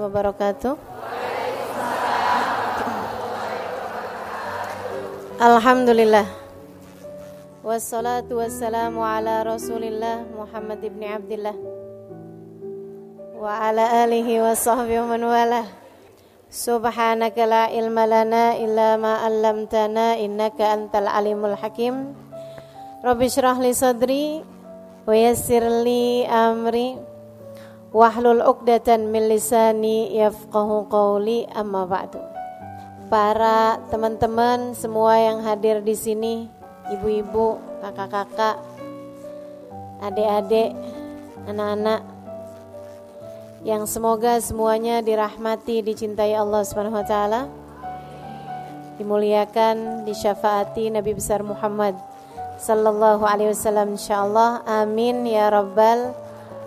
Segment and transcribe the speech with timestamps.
[0.00, 0.74] wabarakatuh.
[5.40, 6.26] Alhamdulillah.
[7.60, 11.56] Wassalatu wassalamu ala Rasulillah Muhammad ibn Abdullah
[13.36, 15.68] wa ala alihi wa sahbihi man.
[16.50, 22.16] Subhanaka la ilma lana illa ma 'allamtana innaka antal alimul hakim.
[23.04, 24.42] Rabbi shrah li sadri
[25.06, 27.09] wa yassir li amri
[27.90, 32.22] wahlul 'uqdatan min lisani yafqahu qawli amma ba'du.
[33.10, 36.46] Para teman-teman semua yang hadir di sini,
[36.94, 38.62] ibu-ibu, kakak-kakak,
[39.98, 40.70] adik-adik,
[41.50, 42.06] anak-anak
[43.66, 47.42] yang semoga semuanya dirahmati, dicintai Allah Subhanahu wa taala.
[48.96, 51.96] Dimuliakan, disyafaati Nabi besar Muhammad
[52.60, 54.64] sallallahu alaihi wasallam insyaallah.
[54.68, 56.12] Amin ya rabbal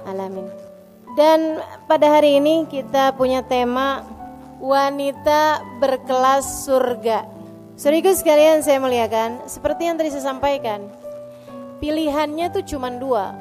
[0.10, 0.63] alamin.
[1.14, 4.02] Dan pada hari ini kita punya tema
[4.58, 7.30] wanita berkelas surga.
[7.78, 10.90] Serius sekalian saya muliakan, seperti yang tadi saya sampaikan,
[11.78, 13.34] pilihannya tuh cuma dua,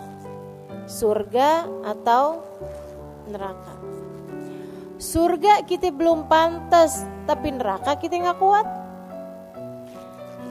[0.84, 2.44] surga atau
[3.28, 3.76] neraka.
[5.00, 8.66] Surga kita belum pantas, tapi neraka kita nggak kuat.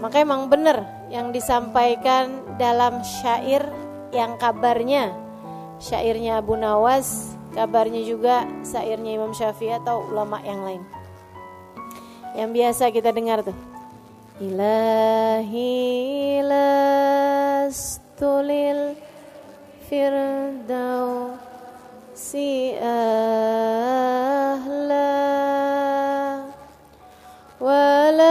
[0.02, 0.82] Maka emang benar
[1.14, 3.62] yang disampaikan dalam syair
[4.10, 5.14] yang kabarnya,
[5.82, 10.86] syairnya Abu Nawas, kabarnya juga syairnya Imam Syafi'i atau ulama yang lain.
[12.38, 13.58] Yang biasa kita dengar tuh.
[14.42, 15.70] Ilahi
[17.62, 18.96] lastulil
[19.90, 21.36] firdau
[22.16, 23.52] si ahla
[27.60, 28.31] wala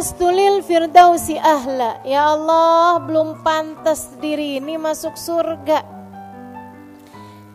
[0.00, 2.00] Lastulil firdausi ahla.
[2.08, 5.84] Ya Allah belum pantas diri ini masuk surga.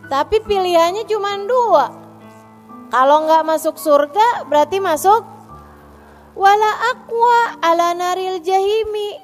[0.06, 1.90] Tapi pilihannya cuma dua.
[2.94, 5.26] Kalau nggak masuk surga berarti masuk
[6.38, 9.18] Wala akwa ala naril jahimi.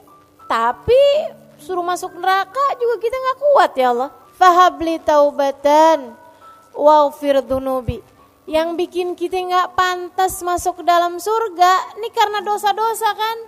[0.51, 1.31] Tapi
[1.63, 4.11] suruh masuk neraka juga kita nggak kuat ya Allah.
[4.35, 6.19] Fahabli taubatan
[6.75, 8.03] Waghfir dunubi
[8.51, 13.39] yang bikin kita nggak pantas masuk ke dalam surga ini karena dosa-dosa kan?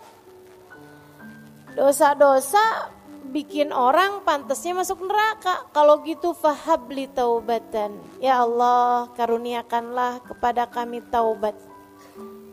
[1.74, 2.94] Dosa-dosa
[3.34, 5.66] bikin orang pantasnya masuk neraka.
[5.74, 7.98] Kalau gitu fahabli taubatan.
[8.22, 11.58] Ya Allah karuniakanlah kepada kami taubat.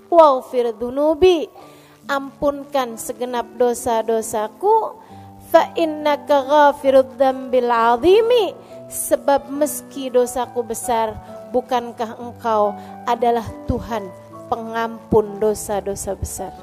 [0.10, 1.46] Waghfir dunubi.
[2.10, 4.98] Ampunkan segenap dosa-dosaku.
[5.54, 8.58] Fa innaka ghafirud dzambil azimi.
[8.90, 11.14] Sebab meski dosaku besar
[11.52, 12.72] bukankah engkau
[13.06, 14.08] adalah Tuhan
[14.52, 16.54] pengampun dosa-dosa besar.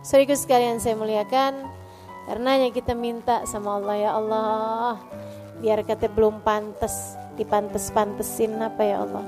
[0.00, 1.70] Saudara sekalian saya muliakan,
[2.26, 4.94] karenanya kita minta sama Allah ya Allah,
[5.60, 9.26] biar kata belum pantas, dipantes-pantesin apa ya Allah.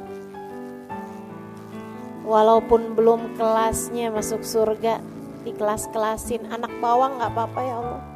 [2.26, 4.98] Walaupun belum kelasnya masuk surga,
[5.42, 8.11] di kelas-kelasin anak bawang nggak apa-apa ya Allah.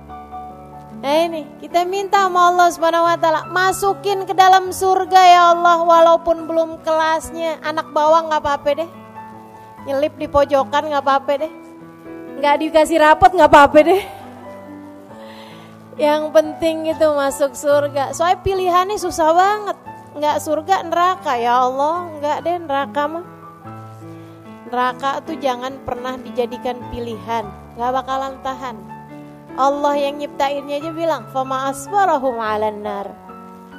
[0.96, 5.84] Nah ini kita minta sama Allah Subhanahu wa taala masukin ke dalam surga ya Allah
[5.84, 8.90] walaupun belum kelasnya anak bawang nggak apa-apa deh.
[9.84, 11.52] Nyelip di pojokan nggak apa-apa deh.
[12.40, 14.02] Nggak dikasih rapot nggak apa-apa deh.
[16.00, 18.16] Yang penting itu masuk surga.
[18.16, 19.76] Soalnya pilihannya susah banget.
[20.16, 22.08] Nggak surga neraka ya Allah.
[22.20, 23.26] Nggak deh neraka mah.
[24.72, 27.44] Neraka tuh jangan pernah dijadikan pilihan.
[27.76, 28.95] Nggak bakalan tahan.
[29.56, 33.08] Allah yang nyiptainnya aja bilang, "Fama asbarahum 'alan nar."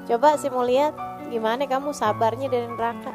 [0.09, 0.97] Coba sih mau lihat
[1.29, 3.13] gimana kamu sabarnya dari neraka.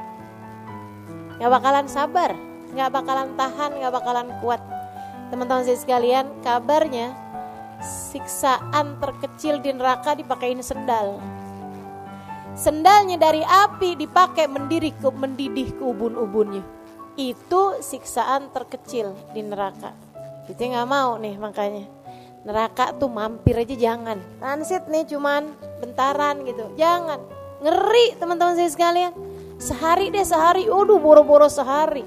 [1.43, 2.31] Gak bakalan sabar,
[2.79, 4.63] gak bakalan tahan, gak bakalan kuat.
[5.35, 7.11] Teman-teman saya sekalian, kabarnya
[7.83, 11.19] siksaan terkecil di neraka dipakein sendal.
[12.55, 16.63] Sendalnya dari api dipakai mendiri ke mendidih ke ubun-ubunnya.
[17.19, 19.91] Itu siksaan terkecil di neraka.
[20.47, 22.02] Kita nggak mau nih makanya
[22.43, 27.23] neraka tuh mampir aja jangan transit nih cuman bentaran gitu jangan
[27.63, 29.13] ngeri teman-teman saya sekalian
[29.63, 32.03] Sehari deh sehari, waduh boro-boro sehari.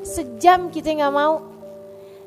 [0.00, 1.44] Sejam kita nggak mau.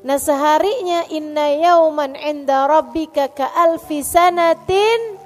[0.05, 5.17] Nah seharinya inna yauman inda rabbika ka alfi sanatin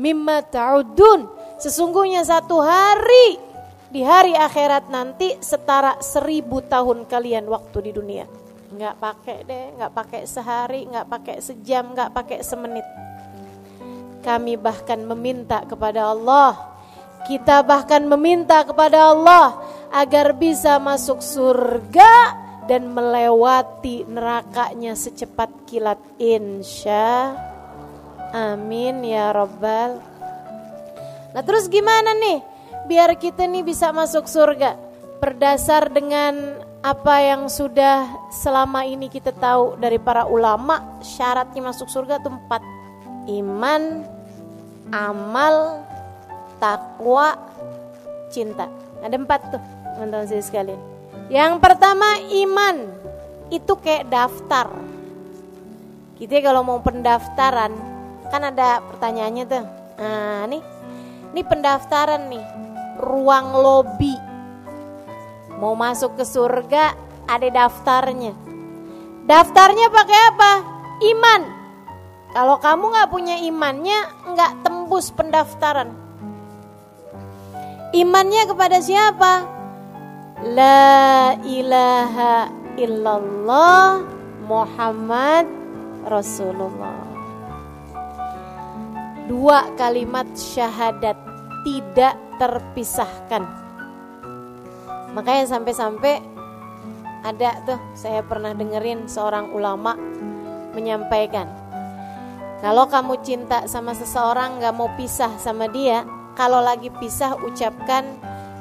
[0.00, 1.28] mimma ta'udun.
[1.60, 3.36] Sesungguhnya satu hari
[3.92, 8.24] di hari akhirat nanti setara seribu tahun kalian waktu di dunia.
[8.70, 12.86] Nggak pakai deh, nggak pakai sehari, nggak pakai sejam, nggak pakai semenit.
[14.22, 16.54] Kami bahkan meminta kepada Allah.
[17.26, 19.60] Kita bahkan meminta kepada Allah
[19.92, 22.38] agar bisa masuk surga
[22.70, 27.34] dan melewati nerakanya secepat kilat insya
[28.30, 29.98] amin ya rabbal.
[31.34, 32.42] Nah terus gimana nih
[32.86, 34.78] biar kita nih bisa masuk surga?
[35.20, 42.24] Berdasar dengan apa yang sudah selama ini kita tahu dari para ulama syaratnya masuk surga
[42.24, 42.62] itu empat
[43.28, 44.04] iman
[44.90, 45.86] amal
[46.60, 47.38] takwa,
[48.28, 48.68] cinta.
[49.00, 49.62] Ada empat tuh
[49.96, 50.78] teman-teman sekalian.
[51.32, 52.76] Yang pertama iman,
[53.48, 54.68] itu kayak daftar.
[56.20, 57.72] Kita kalau mau pendaftaran,
[58.28, 59.64] kan ada pertanyaannya tuh.
[59.96, 60.62] Nah nih,
[61.32, 62.44] ini pendaftaran nih,
[63.00, 64.29] ruang lobby.
[65.60, 66.96] Mau masuk ke surga,
[67.28, 68.32] ada daftarnya.
[69.28, 70.52] Daftarnya pakai apa?
[71.04, 71.42] Iman.
[72.32, 74.00] Kalau kamu nggak punya imannya,
[74.32, 75.92] nggak tembus pendaftaran.
[77.92, 79.44] Imannya kepada siapa?
[80.56, 82.48] La ilaha
[82.80, 84.00] illallah
[84.48, 85.44] Muhammad
[86.08, 87.04] Rasulullah.
[89.28, 91.18] Dua kalimat syahadat
[91.62, 93.69] tidak terpisahkan.
[95.12, 96.22] Makanya sampai-sampai
[97.26, 99.92] ada tuh saya pernah dengerin seorang ulama
[100.72, 101.60] menyampaikan
[102.60, 106.04] kalau kamu cinta sama seseorang gak mau pisah sama dia
[106.36, 108.04] kalau lagi pisah ucapkan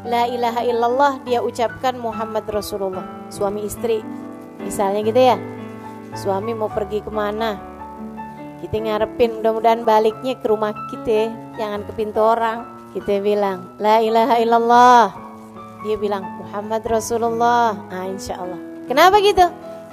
[0.07, 3.03] la ilaha illallah dia ucapkan Muhammad Rasulullah.
[3.27, 3.99] Suami istri
[4.63, 5.37] misalnya gitu ya.
[6.15, 7.59] Suami mau pergi ke mana?
[8.63, 12.63] Kita ngarepin mudah-mudahan baliknya ke rumah kita jangan ke pintu orang
[12.95, 15.28] kita bilang la ilaha illallah
[15.85, 19.45] dia bilang Muhammad Rasulullah ah insya Allah kenapa gitu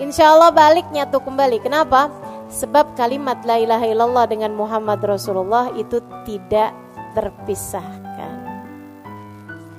[0.02, 2.10] insya Allah baliknya tuh kembali kenapa
[2.50, 6.70] sebab kalimat la ilaha illallah dengan Muhammad Rasulullah itu tidak
[7.16, 8.34] terpisahkan.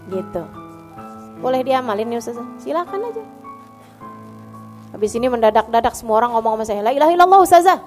[0.09, 0.43] Gitu.
[1.37, 2.47] Boleh diamalin ya Ustazah?
[2.57, 3.23] Silakan aja.
[4.95, 7.79] Habis ini mendadak-dadak semua orang ngomong sama saya, la ilaha illallah Ustazah.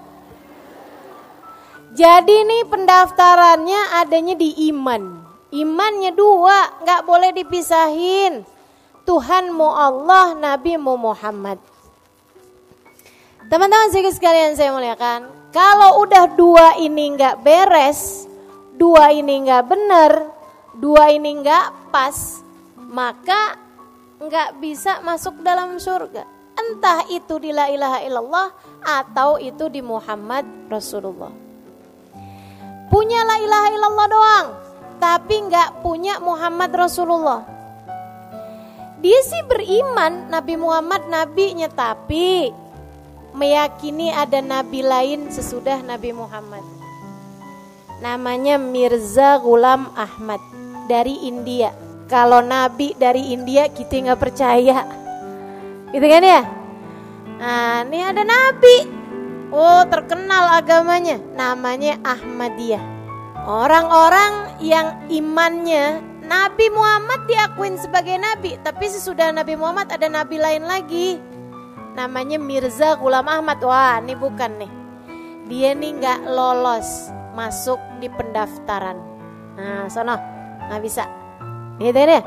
[1.91, 5.20] Jadi nih pendaftarannya adanya di iman.
[5.51, 8.47] Imannya dua, nggak boleh dipisahin.
[9.03, 11.59] Tuhan mau Allah, Nabi mau Muhammad.
[13.51, 18.31] Teman-teman sekalian saya muliakan, kalau udah dua ini nggak beres,
[18.79, 20.31] dua ini nggak benar,
[20.79, 22.47] dua ini nggak pas,
[22.79, 23.59] maka
[24.23, 26.23] nggak bisa masuk dalam surga.
[26.55, 28.49] Entah itu di la ilaha illallah
[28.87, 31.35] atau itu di Muhammad Rasulullah.
[32.87, 34.49] Punya la ilaha illallah doang,
[35.01, 37.43] tapi nggak punya Muhammad Rasulullah.
[39.01, 42.53] Dia sih beriman Nabi Muhammad nabinya tapi
[43.33, 46.61] meyakini ada nabi lain sesudah Nabi Muhammad
[48.01, 50.41] namanya Mirza Ghulam Ahmad
[50.89, 51.71] dari India.
[52.11, 54.83] Kalau Nabi dari India kita nggak percaya,
[55.95, 56.43] gitu kan ya?
[57.39, 58.99] Nah, ini ada Nabi.
[59.55, 63.00] Oh, terkenal agamanya, namanya Ahmadiyah.
[63.49, 70.69] Orang-orang yang imannya Nabi Muhammad diakuin sebagai nabi, tapi sesudah Nabi Muhammad ada nabi lain
[70.69, 71.19] lagi.
[71.97, 73.59] Namanya Mirza Ghulam Ahmad.
[73.67, 74.73] Wah, ini bukan nih.
[75.51, 78.95] Dia nih nggak lolos masuk di pendaftaran.
[79.59, 80.15] Nah, sono
[80.71, 81.09] nggak bisa.
[81.83, 82.23] Gitu ya.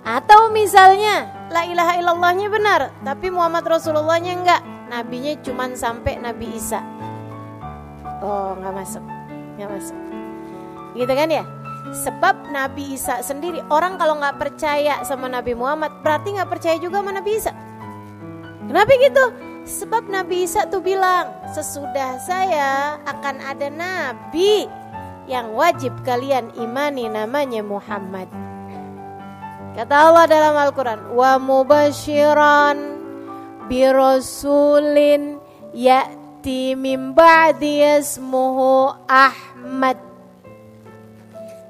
[0.00, 4.62] Atau misalnya la ilaha illallahnya benar, tapi Muhammad Rasulullahnya enggak.
[4.88, 6.80] Nabinya cuma sampai Nabi Isa.
[8.24, 9.19] Oh, nggak masuk.
[9.68, 9.98] Masuk.
[10.94, 11.44] Gitu kan ya?
[11.90, 17.02] Sebab Nabi Isa sendiri orang kalau nggak percaya sama Nabi Muhammad berarti nggak percaya juga
[17.02, 17.52] sama Nabi Isa.
[18.70, 19.24] Kenapa gitu?
[19.66, 24.70] Sebab Nabi Isa tuh bilang, sesudah saya akan ada nabi
[25.28, 28.30] yang wajib kalian imani namanya Muhammad.
[29.76, 32.78] Kata Allah dalam Al-Quran, wa mubashiran
[33.70, 35.38] birasulin
[36.40, 40.00] ya'ti min ba'di yasmuhu Ahmad.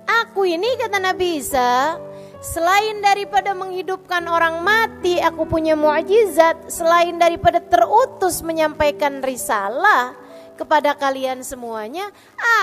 [0.06, 1.98] Aku ini kata Nabi Isa
[2.40, 6.72] Selain daripada menghidupkan orang mati, aku punya mukjizat.
[6.72, 10.16] Selain daripada terutus menyampaikan risalah,
[10.60, 12.12] kepada kalian semuanya,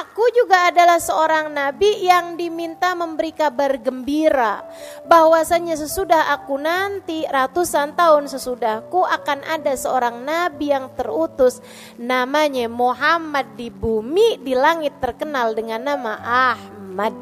[0.05, 4.61] aku juga adalah seorang nabi yang diminta memberi kabar gembira
[5.09, 11.57] bahwasanya sesudah aku nanti ratusan tahun sesudahku akan ada seorang nabi yang terutus
[11.97, 16.13] namanya Muhammad di bumi di langit terkenal dengan nama
[16.53, 17.17] Ahmad.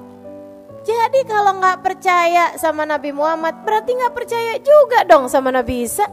[0.86, 6.06] Jadi kalau nggak percaya sama Nabi Muhammad berarti nggak percaya juga dong sama Nabi Isa.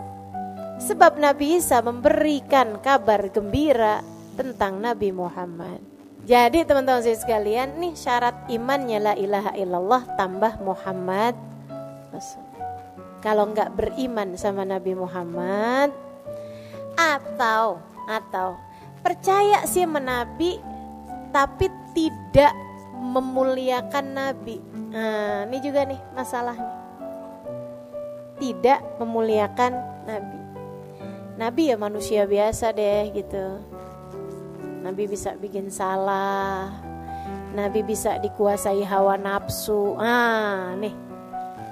[0.80, 4.00] Sebab Nabi Isa memberikan kabar gembira
[4.36, 5.80] tentang Nabi Muhammad.
[6.22, 11.34] Jadi teman-teman saya sekalian, nih syarat imannya la ilaha illallah tambah Muhammad
[13.22, 15.90] Kalau nggak beriman sama Nabi Muhammad
[16.94, 18.58] atau atau
[19.02, 20.58] percaya sih menabi
[21.30, 22.54] tapi tidak
[23.02, 24.62] memuliakan Nabi.
[24.92, 26.70] Nah, ini juga nih masalahnya.
[28.38, 29.72] Tidak memuliakan
[30.06, 30.38] Nabi.
[31.38, 33.71] Nabi ya manusia biasa deh gitu.
[34.82, 36.74] Nabi bisa bikin salah.
[37.54, 39.94] Nabi bisa dikuasai hawa nafsu.
[39.94, 40.90] Ah, nih.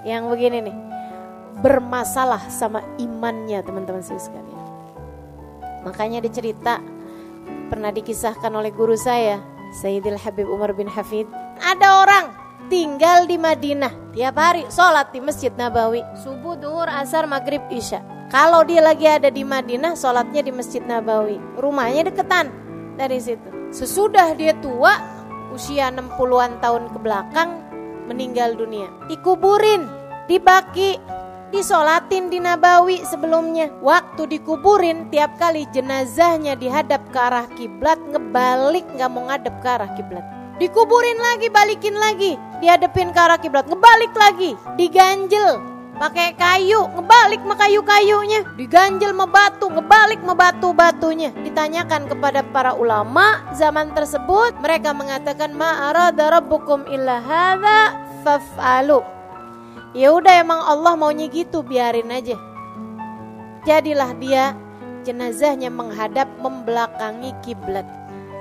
[0.07, 0.77] Yang begini nih.
[1.61, 4.63] Bermasalah sama imannya teman-teman sekalian.
[5.83, 6.79] Makanya dicerita
[7.67, 9.43] pernah dikisahkan oleh guru saya,
[9.83, 11.27] Sayyidil Habib Umar bin Hafid.
[11.61, 12.27] Ada orang
[12.71, 18.01] tinggal di Madinah tiap hari sholat di Masjid Nabawi subuh, duhur, asar, maghrib, isya.
[18.31, 21.43] Kalau dia lagi ada di Madinah, sholatnya di Masjid Nabawi.
[21.59, 22.60] Rumahnya deketan
[23.01, 23.49] dari situ.
[23.73, 25.01] Sesudah dia tua,
[25.57, 27.51] usia 60-an tahun ke belakang,
[28.05, 28.93] meninggal dunia.
[29.09, 29.89] Dikuburin,
[30.29, 31.01] dibaki,
[31.49, 33.73] disolatin di Nabawi sebelumnya.
[33.81, 39.91] Waktu dikuburin, tiap kali jenazahnya dihadap ke arah kiblat, ngebalik nggak mau ngadep ke arah
[39.97, 40.27] kiblat.
[40.61, 45.57] Dikuburin lagi, balikin lagi, dihadepin ke arah kiblat, ngebalik lagi, diganjel,
[46.01, 51.31] pakai kayu, ngebalik sama kayu-kayunya, diganjel sama batu, ngebalik sama batu-batunya.
[51.45, 57.21] Ditanyakan kepada para ulama zaman tersebut, mereka mengatakan ma arada rabbukum illa
[58.25, 59.05] faf'alu.
[59.93, 62.41] Ya udah emang Allah maunya gitu, biarin aja.
[63.69, 64.57] Jadilah dia
[65.05, 67.85] jenazahnya menghadap membelakangi kiblat.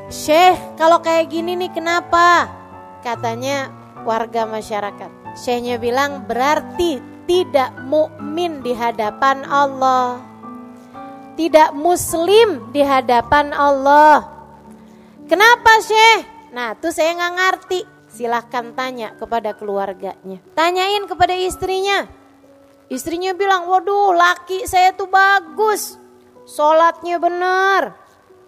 [0.07, 2.47] Syekh, kalau kayak gini nih kenapa?
[3.03, 3.67] Katanya
[4.07, 5.11] warga masyarakat.
[5.35, 10.17] Syekhnya bilang berarti tidak mukmin di hadapan Allah.
[11.37, 14.25] Tidak muslim di hadapan Allah.
[15.29, 16.25] Kenapa Syekh?
[16.49, 17.81] Nah tuh saya nggak ngerti.
[18.09, 20.41] Silahkan tanya kepada keluarganya.
[20.57, 22.09] Tanyain kepada istrinya.
[22.89, 26.01] Istrinya bilang, waduh laki saya tuh bagus.
[26.49, 27.93] Sholatnya benar.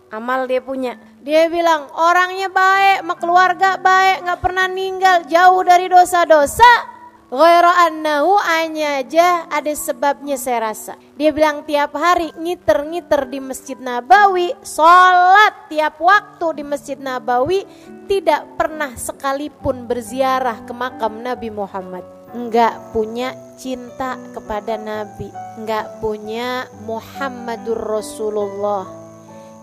[0.09, 0.97] Amal dia punya.
[1.21, 7.00] Dia bilang orangnya baik, sama keluarga baik, nggak pernah ninggal, jauh dari dosa-dosa.
[7.31, 10.99] Ghaira annahu hanya aja ada sebabnya saya rasa.
[11.15, 17.63] Dia bilang tiap hari ngiter-ngiter di Masjid Nabawi, sholat tiap waktu di Masjid Nabawi,
[18.11, 22.03] tidak pernah sekalipun berziarah ke makam Nabi Muhammad.
[22.35, 28.83] Enggak punya cinta kepada Nabi, enggak punya Muhammadur Rasulullah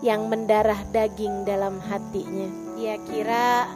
[0.00, 2.48] yang mendarah daging dalam hatinya.
[2.80, 3.68] Dia kira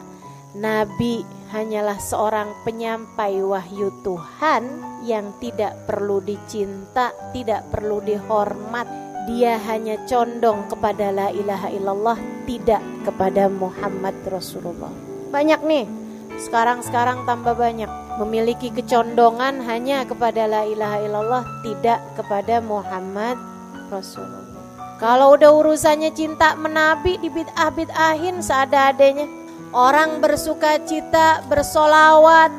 [0.53, 8.85] Nabi hanyalah seorang penyampai wahyu Tuhan yang tidak perlu dicinta, tidak perlu dihormat.
[9.25, 14.93] Dia hanya condong kepada la ilaha illallah, tidak kepada Muhammad Rasulullah.
[15.33, 15.89] Banyak nih,
[16.37, 17.89] sekarang-sekarang tambah banyak.
[18.21, 23.41] Memiliki kecondongan hanya kepada la ilaha illallah, tidak kepada Muhammad
[23.89, 24.61] Rasulullah.
[25.01, 29.42] Kalau udah urusannya cinta menabi, dibit-ah-bit-ahin seada-adanya
[29.73, 32.53] Orang bersuka cita, bersolawat,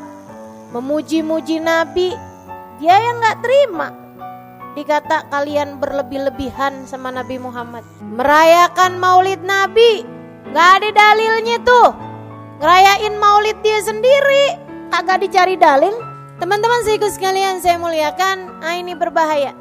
[0.74, 2.10] memuji-muji Nabi,
[2.82, 3.94] dia yang nggak terima.
[4.74, 7.86] Dikata kalian berlebih-lebihan sama Nabi Muhammad.
[8.02, 10.02] Merayakan maulid Nabi,
[10.50, 11.94] nggak ada dalilnya tuh.
[12.58, 14.58] Ngerayain maulid dia sendiri,
[14.90, 15.94] agak dicari dalil.
[16.42, 19.54] Teman-teman seikus sekalian saya muliakan, ah ini berbahaya.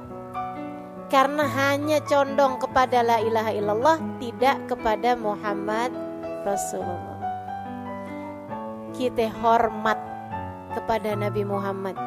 [1.14, 5.94] Karena hanya condong kepada la ilaha illallah, tidak kepada Muhammad
[6.42, 7.13] Rasulullah
[8.94, 9.98] kita hormat
[10.74, 11.98] kepada Nabi Muhammad.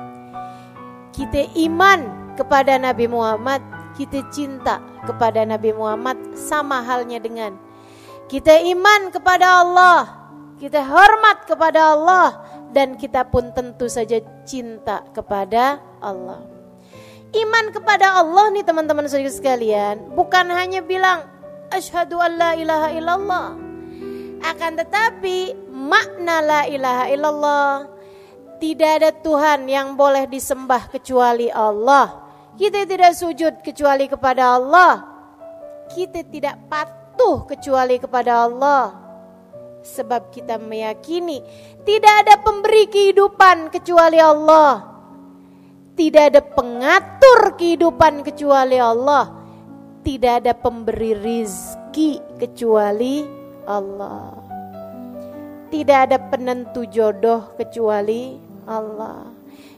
[1.14, 3.62] Kita iman kepada Nabi Muhammad,
[3.96, 7.56] kita cinta kepada Nabi Muhammad sama halnya dengan
[8.26, 10.00] kita iman kepada Allah,
[10.58, 12.28] kita hormat kepada Allah
[12.74, 16.42] dan kita pun tentu saja cinta kepada Allah.
[17.32, 21.24] Iman kepada Allah nih teman-teman saudara sekalian, bukan hanya bilang
[21.70, 23.46] asyhadu an la ilaha illallah.
[24.44, 27.70] Akan tetapi makna la ilaha illallah.
[28.56, 32.24] Tidak ada Tuhan yang boleh disembah kecuali Allah.
[32.56, 35.04] Kita tidak sujud kecuali kepada Allah.
[35.92, 38.96] Kita tidak patuh kecuali kepada Allah.
[39.84, 41.44] Sebab kita meyakini
[41.84, 44.96] tidak ada pemberi kehidupan kecuali Allah.
[45.92, 49.36] Tidak ada pengatur kehidupan kecuali Allah.
[50.00, 53.20] Tidak ada pemberi rizki kecuali
[53.68, 54.45] Allah.
[55.66, 58.38] Tidak ada penentu jodoh kecuali
[58.70, 59.34] Allah.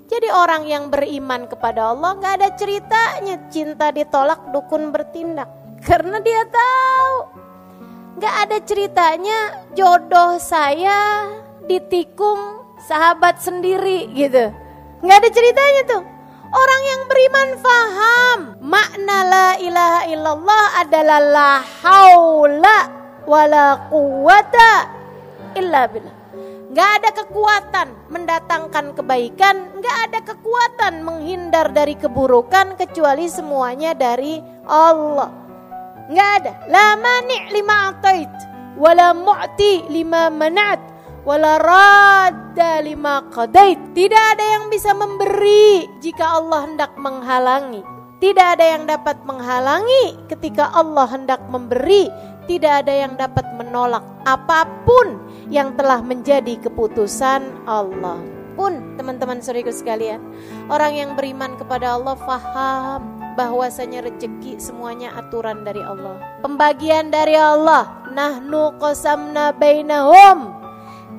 [0.09, 5.49] Jadi orang yang beriman kepada Allah nggak ada ceritanya cinta ditolak dukun bertindak.
[5.85, 7.14] Karena dia tahu.
[8.16, 9.38] Nggak ada ceritanya
[9.76, 11.28] jodoh saya
[11.68, 14.49] ditikung sahabat sendiri gitu.
[15.04, 16.02] Nggak ada ceritanya tuh.
[16.49, 18.38] Orang yang beriman faham.
[18.64, 21.52] Makna la ilaha illallah adalah la
[21.85, 22.78] haula
[23.28, 24.98] wala quwata
[25.59, 26.29] illa billah
[26.69, 34.37] Gak ada kekuatan mendatangkan kebaikan, gak ada kekuatan menghindar dari keburukan kecuali semuanya dari
[34.69, 35.33] Allah.
[36.12, 36.53] Gak ada.
[36.69, 38.29] La mani' lima atait,
[38.77, 40.77] wala mu'ti lima manat,
[41.25, 43.81] wala radda lima qadait.
[43.97, 47.98] Tidak ada yang bisa memberi jika Allah hendak menghalangi.
[48.18, 52.10] Tidak ada yang dapat menghalangi ketika Allah hendak memberi.
[52.50, 55.22] Tidak ada yang dapat menolak apa pun
[55.52, 58.18] yang telah menjadi keputusan Allah.
[58.58, 60.18] Pun teman-teman suriku sekalian,
[60.66, 66.18] orang yang beriman kepada Allah faham bahwasanya rezeki semuanya aturan dari Allah.
[66.42, 67.87] Pembagian dari Allah.
[68.10, 70.58] Nahnu qasamna bainahum.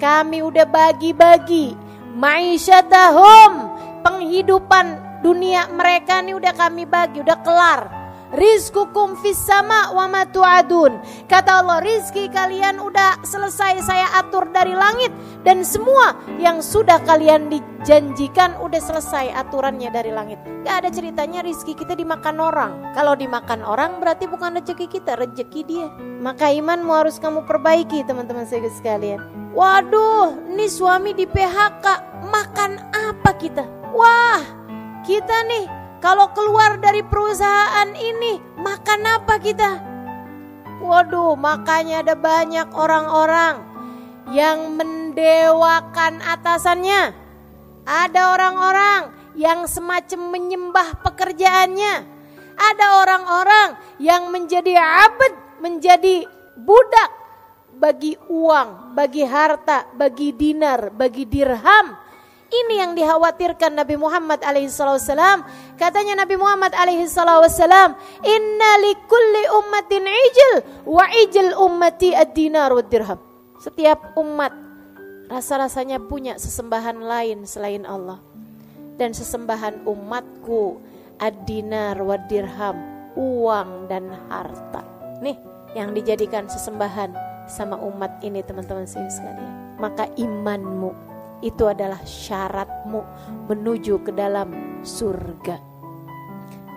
[0.04, 1.80] Kami udah bagi-bagi
[2.20, 3.72] ma'isyatahum,
[4.04, 8.00] penghidupan dunia mereka ini udah kami bagi, udah kelar
[8.30, 11.02] Rizkukum fis sama wa ma tu'adun.
[11.26, 15.10] Kata Allah, rizki kalian udah selesai saya atur dari langit
[15.42, 20.38] dan semua yang sudah kalian dijanjikan udah selesai aturannya dari langit.
[20.62, 22.72] Gak ada ceritanya rizki kita dimakan orang.
[22.94, 25.88] Kalau dimakan orang berarti bukan rezeki kita, rezeki dia.
[26.22, 29.26] Maka imanmu harus kamu perbaiki teman-teman saya sekalian.
[29.58, 31.86] Waduh, ini suami di PHK,
[32.30, 33.66] makan apa kita?
[33.90, 34.59] Wah,
[35.10, 35.66] kita nih
[35.98, 39.72] kalau keluar dari perusahaan ini, makan apa kita?
[40.86, 43.66] Waduh, makanya ada banyak orang-orang
[44.30, 47.12] yang mendewakan atasannya.
[47.90, 49.02] Ada orang-orang
[49.34, 52.06] yang semacam menyembah pekerjaannya.
[52.56, 57.12] Ada orang-orang yang menjadi abad, menjadi budak
[57.76, 62.09] bagi uang, bagi harta, bagi dinar, bagi dirham
[62.50, 65.46] ini yang dikhawatirkan Nabi Muhammad alaihissalam.
[65.78, 67.94] Katanya Nabi Muhammad alaihissalam,
[68.26, 70.52] Inna likulli ummatin ijil,
[70.90, 73.20] wa ijil ummati ad-dinar wa dirham.
[73.62, 74.54] Setiap umat
[75.30, 78.18] rasa-rasanya punya sesembahan lain selain Allah.
[79.00, 80.82] Dan sesembahan umatku
[81.22, 82.78] ad-dinar wa dirham,
[83.16, 84.84] uang dan harta.
[85.24, 85.38] Nih
[85.78, 87.14] yang dijadikan sesembahan
[87.46, 89.78] sama umat ini teman-teman sekalian.
[89.80, 91.09] Maka imanmu
[91.40, 93.02] itu adalah syaratmu
[93.48, 95.60] menuju ke dalam surga.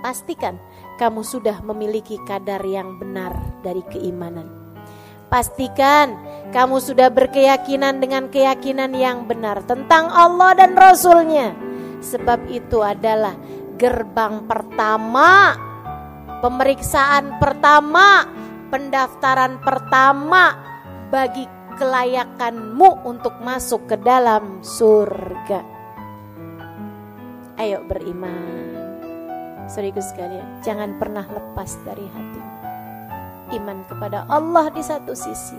[0.02, 0.58] Pastikan
[0.98, 4.50] kamu sudah memiliki kadar yang benar dari keimanan.
[5.30, 6.12] Pastikan
[6.52, 11.54] kamu sudah berkeyakinan dengan keyakinan yang benar tentang Allah dan Rasulnya.
[12.02, 13.38] Sebab itu adalah
[13.78, 15.56] gerbang pertama,
[16.42, 18.26] pemeriksaan pertama,
[18.68, 20.58] pendaftaran pertama
[21.08, 25.64] bagi kelayakanmu untuk masuk ke dalam surga.
[27.60, 28.74] Ayo beriman.
[29.70, 32.42] Serius sekalian, jangan pernah lepas dari hati.
[33.56, 35.56] Iman kepada Allah di satu sisi,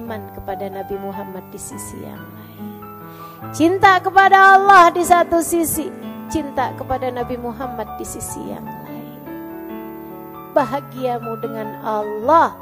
[0.00, 2.64] iman kepada Nabi Muhammad di sisi yang lain.
[3.52, 5.90] Cinta kepada Allah di satu sisi,
[6.32, 9.20] cinta kepada Nabi Muhammad di sisi yang lain.
[10.54, 12.54] Bahagiamu dengan Allah,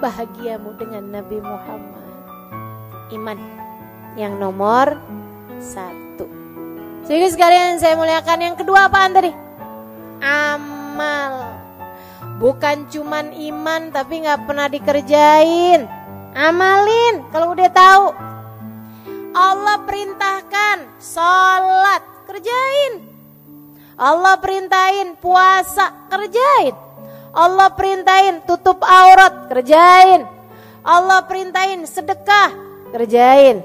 [0.00, 1.99] bahagiamu dengan Nabi Muhammad
[3.14, 3.38] iman
[4.18, 4.98] yang nomor
[5.60, 6.26] satu.
[7.06, 9.32] Jadi sekalian saya muliakan yang kedua apaan tadi?
[10.22, 11.58] Amal.
[12.40, 15.84] Bukan cuman iman tapi nggak pernah dikerjain.
[16.32, 18.06] Amalin kalau udah tahu.
[19.30, 22.92] Allah perintahkan sholat kerjain.
[24.00, 26.72] Allah perintahin puasa kerjain.
[27.30, 30.24] Allah perintahin tutup aurat kerjain.
[30.80, 33.62] Allah perintahin sedekah kerjain.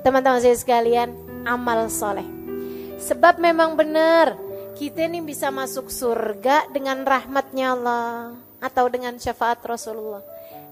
[0.00, 1.12] Teman-teman saya sekalian,
[1.44, 2.24] amal soleh.
[3.00, 4.36] Sebab memang benar,
[4.76, 10.24] kita ini bisa masuk surga dengan rahmatnya Allah atau dengan syafaat Rasulullah.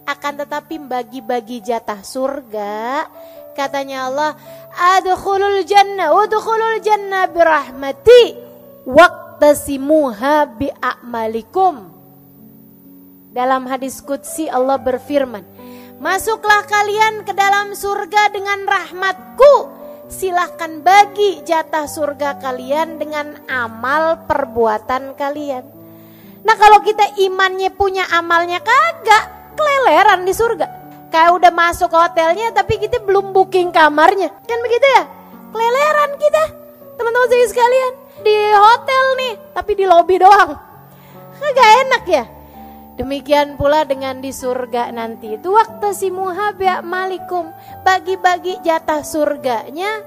[0.08, 3.04] Akan tetapi bagi-bagi jatah surga,
[3.52, 4.32] katanya Allah,
[4.72, 8.32] adkhulul jannah, udkhulul jannah birahmati
[8.88, 11.92] waqtasimuha bi'amalikum.
[13.28, 15.44] Dalam hadis Qudsi Allah berfirman,
[15.98, 19.74] Masuklah kalian ke dalam surga dengan rahmatku.
[20.06, 25.66] Silahkan bagi jatah surga kalian dengan amal perbuatan kalian.
[26.46, 30.66] Nah kalau kita imannya punya amalnya kagak, keleleran di surga.
[31.10, 34.30] Kayak udah masuk hotelnya tapi kita belum booking kamarnya.
[34.46, 35.02] Kan begitu ya?
[35.50, 36.44] Keleleran kita.
[36.94, 37.92] Teman-teman saya sekalian.
[38.22, 40.54] Di hotel nih, tapi di lobi doang.
[41.42, 42.37] Kagak enak ya?
[42.98, 45.38] Demikian pula dengan di surga nanti.
[45.38, 47.54] Itu waktu si muhabya malikum.
[47.86, 50.02] Bagi-bagi jatah surganya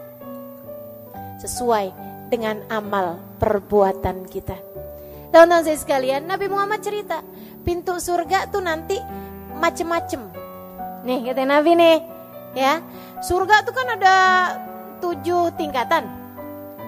[1.39, 1.95] sesuai
[2.27, 4.59] dengan amal perbuatan kita.
[5.31, 7.23] Teman-teman saya sekalian, Nabi Muhammad cerita,
[7.63, 8.99] pintu surga tuh nanti
[9.55, 10.27] macem-macem.
[11.07, 11.97] Nih kata Nabi nih,
[12.53, 12.83] ya.
[13.23, 14.15] Surga tuh kan ada
[14.99, 16.20] tujuh tingkatan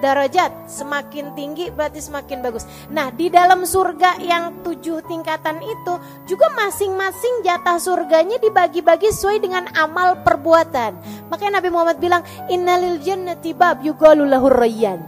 [0.04, 2.68] derajat semakin tinggi berarti semakin bagus.
[2.92, 5.94] Nah di dalam surga yang tujuh tingkatan itu
[6.28, 11.00] juga masing-masing jatah surganya dibagi-bagi sesuai dengan amal perbuatan.
[11.32, 12.20] Makanya Nabi Muhammad bilang
[12.52, 15.00] innalil jannati bab yugalulahur rayyan.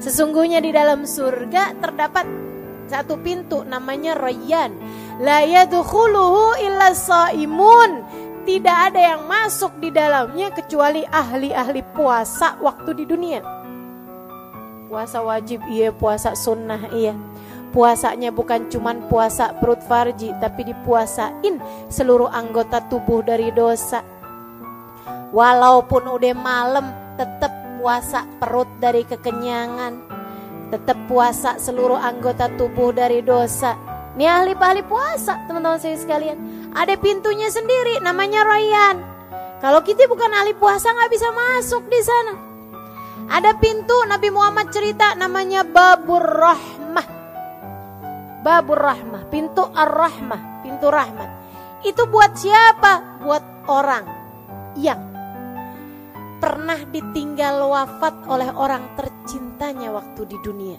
[0.00, 2.24] Sesungguhnya di dalam surga terdapat
[2.88, 4.72] satu pintu namanya rayyan.
[5.20, 8.24] La yadkhuluhu illa saimun.
[8.46, 13.65] Tidak ada yang masuk di dalamnya kecuali ahli-ahli puasa waktu di dunia.
[14.96, 17.12] Puasa wajib iya, puasa sunnah iya.
[17.68, 21.60] Puasanya bukan cuman puasa perut farji, tapi dipuasain
[21.92, 24.00] seluruh anggota tubuh dari dosa.
[25.36, 30.00] Walaupun udah malam, tetap puasa perut dari kekenyangan.
[30.72, 33.76] Tetap puasa seluruh anggota tubuh dari dosa.
[34.16, 36.72] Ini ahli-ahli puasa, teman-teman saya sekalian.
[36.72, 38.96] Ada pintunya sendiri, namanya Royan.
[39.60, 42.55] Kalau kita bukan ahli puasa nggak bisa masuk di sana.
[43.26, 47.08] Ada pintu Nabi Muhammad cerita namanya Babur Rahmah.
[48.46, 51.30] Babur Rahmah, pintu Ar-Rahmah, pintu rahmat.
[51.82, 53.18] Itu buat siapa?
[53.26, 54.06] Buat orang
[54.78, 55.02] yang
[56.38, 60.78] pernah ditinggal wafat oleh orang tercintanya waktu di dunia.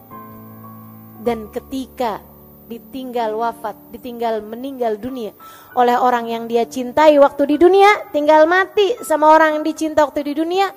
[1.20, 2.24] Dan ketika
[2.72, 5.36] ditinggal wafat, ditinggal meninggal dunia
[5.76, 10.32] oleh orang yang dia cintai waktu di dunia, tinggal mati sama orang yang dicinta waktu
[10.32, 10.72] di dunia,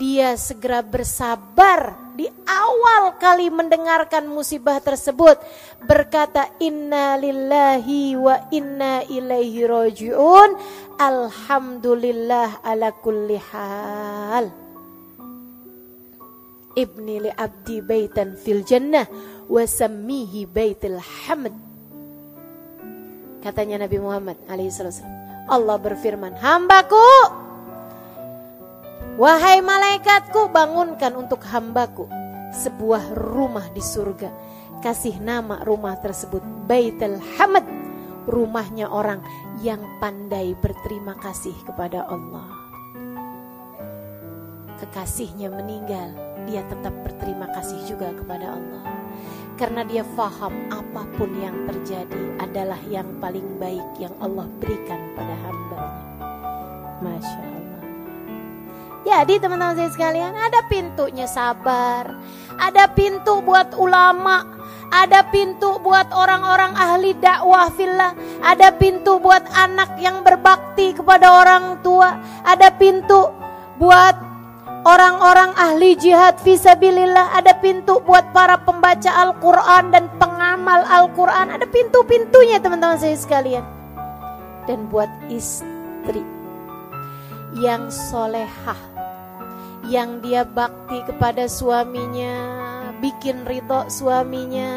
[0.00, 5.36] dia segera bersabar di awal kali mendengarkan musibah tersebut.
[5.84, 10.56] Berkata inna lillahi wa inna ilaihi rajiun
[10.96, 14.48] alhamdulillah ala kulli hal.
[16.72, 19.04] Ibni li abdi baitan fil jannah
[19.44, 21.52] wa sammihi baitil hamd.
[23.44, 24.72] Katanya Nabi Muhammad alaihi
[25.50, 27.41] Allah berfirman hambaku
[29.20, 32.08] Wahai malaikatku bangunkan untuk hambaku
[32.48, 34.32] sebuah rumah di surga.
[34.80, 37.60] Kasih nama rumah tersebut Baitul Hamad.
[38.24, 39.20] Rumahnya orang
[39.60, 42.48] yang pandai berterima kasih kepada Allah.
[44.80, 46.16] Kekasihnya meninggal,
[46.48, 48.82] dia tetap berterima kasih juga kepada Allah.
[49.60, 55.36] Karena dia faham apa pun yang terjadi adalah yang paling baik yang Allah berikan pada
[55.44, 56.02] hambanya.
[57.04, 57.61] Masya Allah.
[59.02, 62.14] Jadi teman-teman saya sekalian ada pintunya sabar.
[62.54, 64.46] Ada pintu buat ulama.
[64.92, 68.14] Ada pintu buat orang-orang ahli dakwah fillah.
[68.44, 72.14] Ada pintu buat anak yang berbakti kepada orang tua.
[72.46, 73.26] Ada pintu
[73.82, 74.14] buat
[74.86, 77.34] orang-orang ahli jihad visabilillah.
[77.34, 81.50] Ada pintu buat para pembaca Al-Quran dan pengamal Al-Quran.
[81.58, 83.66] Ada pintu-pintunya teman-teman saya sekalian.
[84.70, 86.22] Dan buat istri
[87.58, 88.91] yang solehah
[89.90, 92.36] yang dia bakti kepada suaminya,
[93.02, 94.70] bikin ridho suaminya.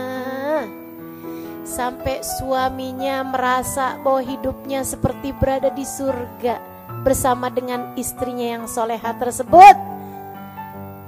[1.66, 6.62] Sampai suaminya merasa bahwa hidupnya seperti berada di surga
[7.02, 9.78] bersama dengan istrinya yang soleha tersebut.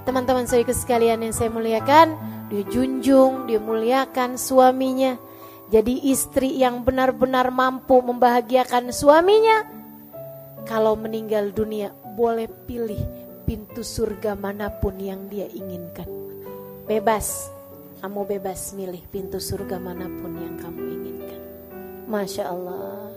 [0.06, 2.14] Teman-teman saya sekalian yang saya muliakan,
[2.50, 5.18] dia junjung, dia muliakan suaminya.
[5.68, 9.68] Jadi istri yang benar-benar mampu membahagiakan suaminya.
[10.64, 13.17] Kalau meninggal dunia boleh pilih
[13.48, 16.04] pintu surga mana pun yang dia inginkan.
[16.84, 17.48] Bebas,
[18.04, 21.40] kamu bebas milih pintu surga mana pun yang kamu inginkan.
[22.12, 23.08] Masya Allah.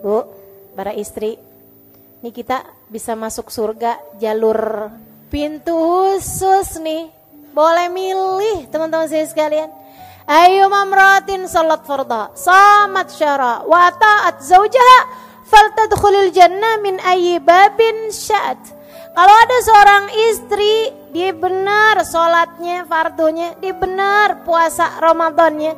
[0.00, 0.24] Bu,
[0.72, 1.36] para istri,
[2.24, 4.88] ini kita bisa masuk surga jalur
[5.28, 7.12] pintu khusus nih.
[7.52, 9.68] Boleh milih teman-teman saya sekalian.
[10.24, 15.00] Ayo mamratin salat farda, samat syara, wa ta'at zawjaha,
[15.44, 18.80] faltadkhulil jannah min ayyi babin sya'at.
[19.12, 25.76] Kalau ada seorang istri, dia benar sholatnya, fardunya, dia benar puasa Ramadannya.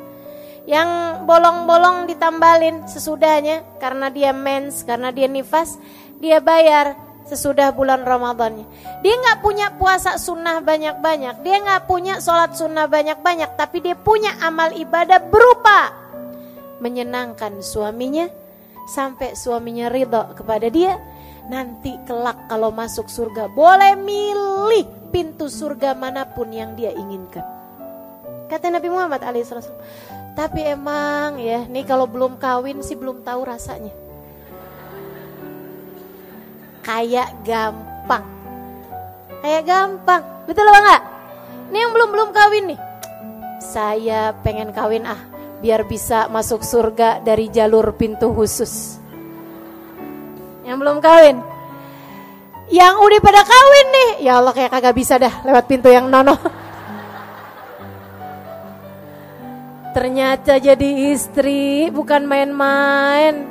[0.71, 0.91] Yang
[1.27, 5.83] bolong-bolong ditambalin sesudahnya karena dia mens, karena dia nifas,
[6.23, 6.95] dia bayar
[7.27, 8.71] sesudah bulan Ramadannya.
[9.03, 14.31] Dia nggak punya puasa sunnah banyak-banyak, dia nggak punya sholat sunnah banyak-banyak, tapi dia punya
[14.47, 15.91] amal ibadah berupa
[16.79, 18.31] menyenangkan suaminya
[18.87, 20.95] sampai suaminya ridho kepada dia.
[21.45, 27.45] Nanti kelak kalau masuk surga boleh milih pintu surga mana pun yang dia inginkan.
[28.49, 29.77] Kata Nabi Muhammad alaihissalam.
[30.35, 33.95] Tapi emang ya, nih kalau belum kawin sih belum tahu rasanya.
[36.83, 38.27] Kayak gampang.
[39.41, 40.23] Kayak gampang.
[40.45, 41.03] Betul apa enggak?
[41.71, 42.81] Ini yang belum-belum kawin nih.
[43.63, 45.23] Saya pengen kawin ah,
[45.63, 49.04] biar bisa masuk surga dari jalur pintu khusus.
[50.65, 51.37] Yang belum kawin.
[52.73, 56.33] Yang udah pada kawin nih, ya Allah kayak kagak bisa dah lewat pintu yang nono.
[59.95, 63.47] Ternyata jadi istri bukan main-main.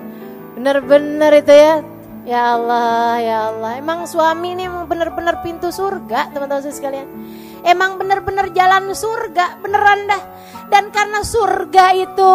[0.58, 1.76] Bener-bener itu ya.
[2.24, 3.72] Ya Allah, ya Allah.
[3.78, 7.08] Emang suami ini emang bener-bener pintu surga, teman-teman sekalian.
[7.64, 10.24] Emang bener-bener jalan surga, beneran dah.
[10.72, 12.34] Dan karena surga itu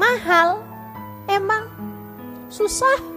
[0.00, 0.64] mahal,
[1.28, 1.68] emang
[2.48, 3.11] susah.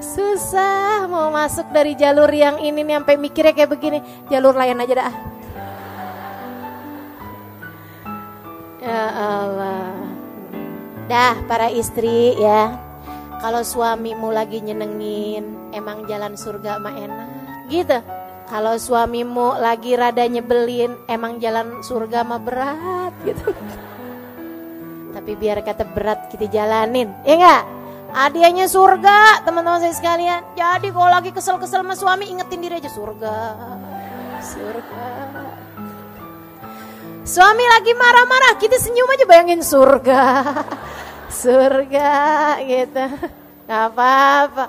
[0.00, 3.98] Susah mau masuk dari jalur yang ini nih sampai mikirnya kayak begini,
[4.32, 5.14] jalur lain aja dah.
[8.80, 9.92] Ya Allah.
[11.04, 12.80] Dah para istri ya.
[13.44, 17.28] Kalau suamimu lagi nyenengin, emang jalan surga mah enak.
[17.68, 17.98] Gitu.
[18.48, 23.52] Kalau suamimu lagi rada nyebelin, emang jalan surga mah berat gitu.
[25.12, 27.64] Tapi biar kata berat kita jalanin, ya enggak?
[28.10, 30.42] Hadiahnya surga, teman-teman saya sekalian.
[30.58, 33.36] Jadi kalau lagi kesel-kesel sama suami, ingetin diri aja surga.
[34.42, 35.06] Surga.
[37.22, 40.22] Suami lagi marah-marah, kita senyum aja bayangin surga.
[41.30, 42.12] Surga
[42.66, 43.04] gitu.
[43.70, 44.64] Gak apa-apa.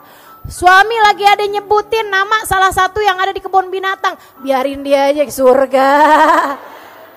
[0.46, 4.18] Suami lagi ada nyebutin nama salah satu yang ada di kebun binatang.
[4.46, 5.90] Biarin dia aja ke surga.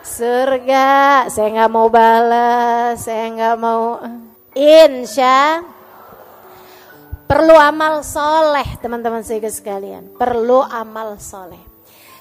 [0.04, 0.88] Surga,
[1.32, 4.00] saya nggak mau balas, saya nggak mau.
[4.52, 5.64] Insya
[7.34, 10.14] perlu amal soleh teman-teman saya sekalian.
[10.14, 11.58] Perlu amal soleh.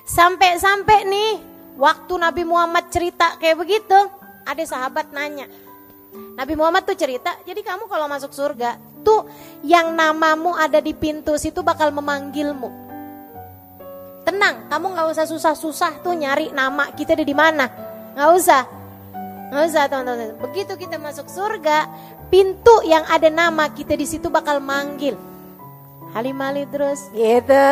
[0.10, 3.98] Sampai-sampai nih Waktu Nabi Muhammad cerita kayak begitu,
[4.46, 5.50] ada sahabat nanya.
[6.38, 9.26] Nabi Muhammad tuh cerita, jadi kamu kalau masuk surga, tuh
[9.66, 12.70] yang namamu ada di pintu situ bakal memanggilmu.
[14.22, 17.66] Tenang, kamu nggak usah susah-susah tuh nyari nama kita ada di mana,
[18.14, 18.64] nggak usah,
[19.50, 20.38] nggak usah teman-teman.
[20.46, 21.90] Begitu kita masuk surga,
[22.34, 25.14] pintu yang ada nama kita di situ bakal manggil.
[26.18, 27.70] Halimali terus, gitu.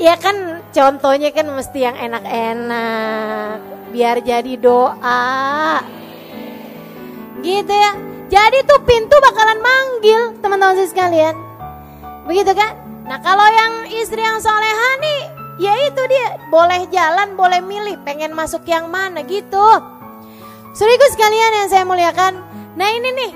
[0.00, 3.60] Ya kan contohnya kan mesti yang enak-enak
[3.92, 5.84] biar jadi doa.
[7.44, 7.92] Gitu ya.
[8.32, 11.36] Jadi tuh pintu bakalan manggil teman-teman sekalian.
[12.24, 12.72] Begitu kan?
[13.04, 15.20] Nah kalau yang istri yang soleha nih,
[15.60, 19.91] ya itu dia boleh jalan, boleh milih, pengen masuk yang mana gitu.
[20.72, 22.40] Suriku sekalian yang saya muliakan.
[22.80, 23.32] Nah ini nih,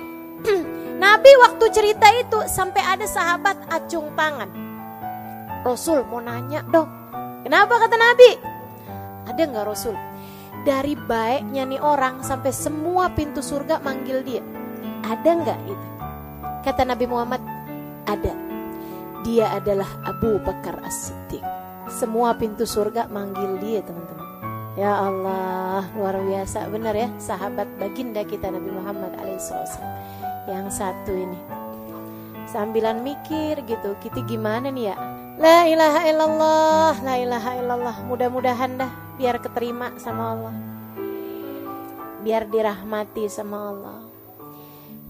[1.05, 4.49] Nabi waktu cerita itu sampai ada sahabat acung tangan.
[5.61, 6.89] Rasul mau nanya dong.
[7.45, 8.31] Kenapa kata Nabi?
[9.29, 9.93] Ada nggak Rasul?
[10.65, 14.41] Dari baiknya nih orang sampai semua pintu surga manggil dia.
[15.05, 15.89] Ada nggak itu?
[16.65, 17.45] Kata Nabi Muhammad,
[18.09, 18.33] ada.
[19.29, 21.45] Dia adalah Abu Bakar As-Siddiq.
[21.93, 24.26] Semua pintu surga manggil dia teman-teman.
[24.77, 29.81] Ya Allah, luar biasa benar ya sahabat baginda kita Nabi Muhammad alaihissalam.
[30.45, 31.41] Yang satu ini.
[32.45, 34.97] Sambilan mikir gitu, kita gimana nih ya?
[35.41, 37.97] La ilaha illallah, la ilaha illallah.
[38.05, 40.55] Mudah-mudahan dah biar keterima sama Allah.
[42.21, 44.01] Biar dirahmati sama Allah.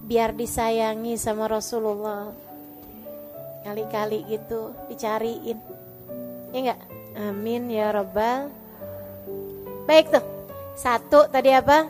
[0.06, 2.30] Biar disayangi sama Rasulullah.
[3.66, 5.58] Kali-kali gitu dicariin.
[6.54, 6.80] Ya enggak?
[7.18, 8.65] Amin ya rabbal.
[9.86, 10.24] Baik tuh.
[10.76, 11.86] Satu tadi apa?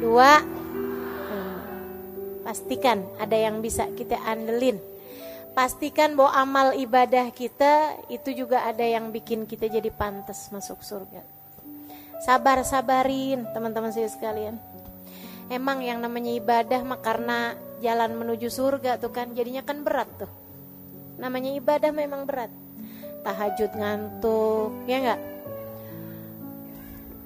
[0.00, 0.40] Dua.
[0.40, 1.58] Hmm.
[2.46, 4.92] Pastikan ada yang bisa kita andelin
[5.52, 11.20] pastikan bahwa amal ibadah kita itu juga ada yang bikin kita jadi pantas masuk surga.
[12.24, 14.56] Sabar-sabarin teman-teman saya sekalian.
[15.52, 17.52] Emang yang namanya ibadah mah karena
[17.84, 20.30] jalan menuju surga tuh kan jadinya kan berat tuh.
[21.20, 22.48] Namanya ibadah memang berat.
[23.22, 25.20] Tahajud ngantuk, ya enggak?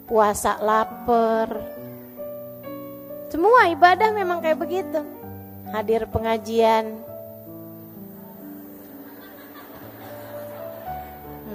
[0.07, 1.51] Puasa lapar.
[3.31, 5.03] Semua ibadah memang kayak begitu.
[5.75, 7.03] Hadir pengajian,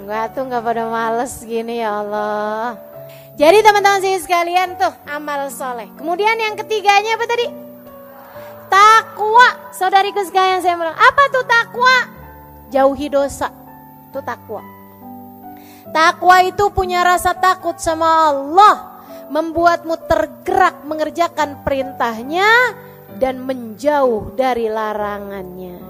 [0.01, 2.73] Enggak tuh nggak pada males gini ya Allah.
[3.37, 5.87] Jadi teman-teman sih sekalian tuh amal soleh.
[5.93, 7.47] Kemudian yang ketiganya apa tadi?
[8.65, 9.71] Takwa.
[9.71, 11.97] Saudariku sekalian saya bilang, apa tuh takwa?
[12.73, 13.53] Jauhi dosa.
[14.09, 14.65] Itu takwa.
[15.89, 18.75] Takwa itu punya rasa takut sama Allah.
[19.33, 22.77] Membuatmu tergerak mengerjakan perintahnya
[23.17, 25.81] dan menjauh dari larangannya.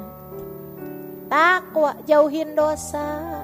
[1.28, 3.40] Takwa, jauhin dosa.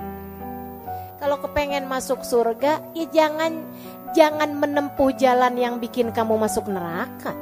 [1.17, 3.65] Kalau kepengen masuk surga, ya jangan
[4.13, 7.33] jangan menempuh jalan yang bikin kamu masuk neraka.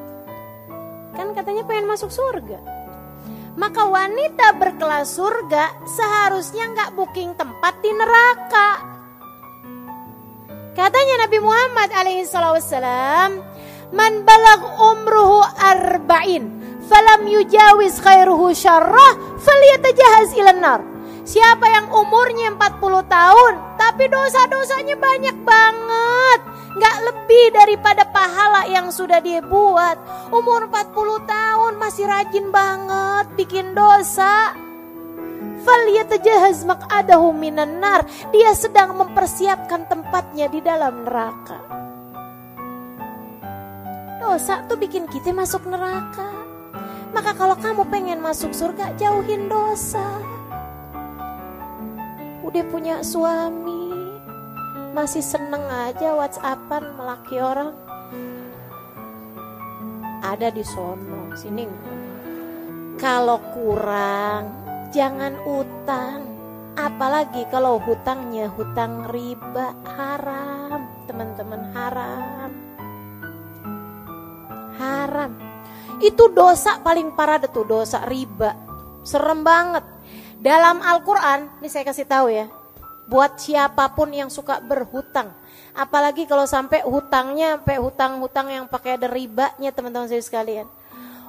[1.14, 2.62] Kan katanya pengen masuk surga.
[3.56, 8.95] Maka wanita berkelas surga seharusnya nggak booking tempat di neraka.
[10.76, 13.40] Katanya Nabi Muhammad alaihi wasallam,
[13.96, 16.52] "Man balag umruhu arba'in
[16.92, 20.82] falam yujawiz khairuhu syarrah falyatajahaz ilan nar.
[21.26, 26.40] Siapa yang umurnya 40 tahun tapi dosa-dosanya banyak banget,
[26.76, 29.96] nggak lebih daripada pahala yang sudah dia buat.
[30.30, 34.65] Umur 40 tahun masih rajin banget bikin dosa.
[35.66, 38.06] Falyatajahaz maq'adahu minan nar.
[38.30, 41.60] Dia sedang mempersiapkan tempatnya di dalam neraka.
[44.22, 46.30] Dosa tuh bikin kita masuk neraka.
[47.14, 50.04] Maka kalau kamu pengen masuk surga, jauhin dosa.
[52.46, 53.90] Udah punya suami,
[54.94, 57.72] masih seneng aja whatsappan melaki orang.
[60.26, 61.70] Ada di sono, sini.
[62.98, 64.65] Kalau kurang,
[64.96, 66.24] jangan utang.
[66.80, 72.52] Apalagi kalau hutangnya hutang riba haram, teman-teman haram.
[74.80, 75.32] Haram.
[76.00, 78.56] Itu dosa paling parah itu dosa riba.
[79.04, 79.84] Serem banget.
[80.40, 82.48] Dalam Al-Quran, ini saya kasih tahu ya.
[83.08, 85.32] Buat siapa pun yang suka berhutang.
[85.76, 90.68] Apalagi kalau sampai hutangnya, sampai hutang-hutang yang pakai ada ribanya teman-teman saya sekalian.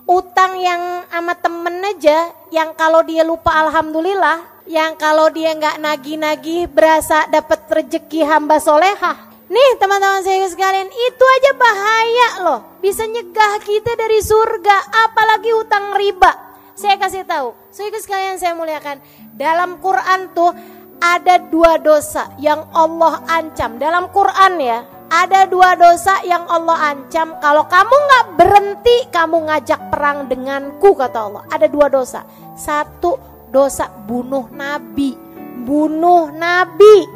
[0.06, 6.70] Utang yang sama temen aja, yang kalau dia lupa alhamdulillah, yang kalau dia nggak nagih-nagih
[6.70, 9.34] berasa dapat rezeki hamba solehah.
[9.50, 12.60] Nih teman-teman saya sekalian, itu aja bahaya loh.
[12.78, 16.30] Bisa nyegah kita dari surga, apalagi utang riba.
[16.78, 19.02] Saya kasih tahu, saya sekalian saya muliakan.
[19.34, 20.54] Dalam Quran tuh
[21.02, 23.74] ada dua dosa yang Allah ancam.
[23.74, 27.38] Dalam Quran ya, ada dua dosa yang Allah ancam.
[27.38, 31.42] Kalau kamu nggak berhenti, kamu ngajak perang denganku kata Allah.
[31.50, 32.26] Ada dua dosa.
[32.58, 33.18] Satu
[33.50, 35.14] dosa bunuh nabi,
[35.62, 37.06] bunuh nabi,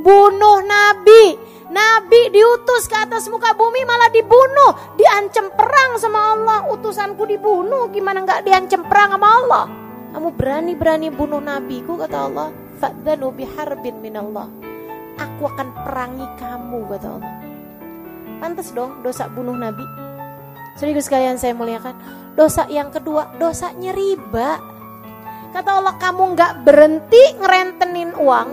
[0.00, 1.36] bunuh nabi.
[1.66, 6.58] Nabi diutus ke atas muka bumi malah dibunuh, diancam perang sama Allah.
[6.72, 9.64] Utusanku dibunuh, gimana nggak diancam perang sama Allah?
[10.14, 12.48] Kamu berani-berani bunuh nabiku kata Allah.
[12.80, 14.75] Fa'dhanu biharbin minallah.
[15.16, 17.34] Aku akan perangi kamu kata Allah.
[18.36, 19.84] Pantas dong dosa bunuh nabi.
[20.76, 21.96] Serius sekalian saya muliakan.
[22.36, 24.60] Dosa yang kedua, dosanya riba.
[25.56, 28.48] Kata Allah kamu nggak berhenti ngerentenin uang,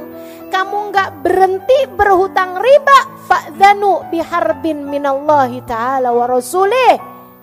[0.47, 6.95] kamu nggak berhenti berhutang riba, fa'dhanu biharbin minallahi ta'ala wa rasulih.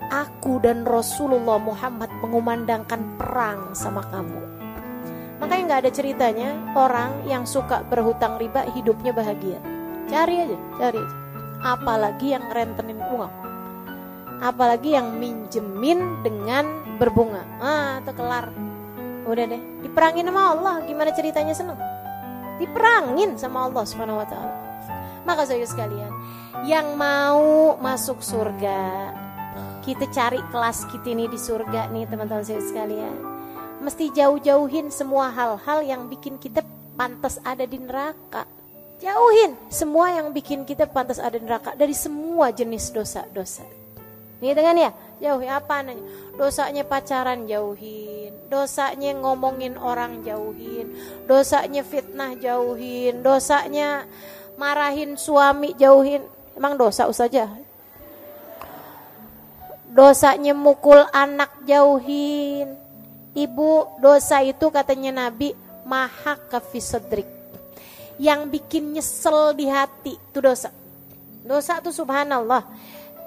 [0.09, 4.50] Aku dan Rasulullah Muhammad mengumandangkan perang sama kamu.
[5.41, 9.57] Makanya nggak ada ceritanya orang yang suka berhutang riba hidupnya bahagia.
[10.05, 11.15] Cari aja, cari aja.
[11.61, 13.33] Apalagi yang rentenin uang.
[14.41, 17.41] Apalagi yang minjemin dengan berbunga.
[17.57, 18.53] Ah, itu kelar.
[19.25, 20.75] Udah deh, diperangin sama Allah.
[20.85, 21.77] Gimana ceritanya seneng?
[22.61, 24.53] diperangin sama Allah Subhanahu wa taala.
[25.25, 26.13] Maka saya sekalian,
[26.65, 29.09] yang mau masuk surga,
[29.81, 33.30] kita cari kelas kita ini di surga nih teman-teman saya sekalian.
[33.81, 36.61] Mesti jauh-jauhin semua hal-hal yang bikin kita
[36.93, 38.45] pantas ada di neraka.
[39.01, 43.65] Jauhin semua yang bikin kita pantas ada di neraka dari semua jenis dosa-dosa.
[44.41, 44.91] Nih dengan ya,
[45.21, 46.01] jauhi apa nanya?
[46.33, 50.97] Dosanya pacaran jauhin, dosanya ngomongin orang jauhin,
[51.29, 54.09] dosanya fitnah jauhin, dosanya
[54.57, 56.25] marahin suami jauhin.
[56.57, 57.53] Emang dosa saja?
[59.93, 62.80] Dosanya mukul anak jauhin.
[63.31, 65.55] Ibu, dosa itu katanya Nabi
[65.87, 67.27] maha kafisadrik.
[68.19, 70.69] Yang bikin nyesel di hati itu dosa.
[71.41, 72.67] Dosa itu subhanallah